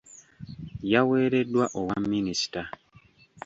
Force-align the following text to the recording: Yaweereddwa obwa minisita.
Yaweereddwa 0.91 1.65
obwa 1.79 1.95
minisita. 2.11 2.61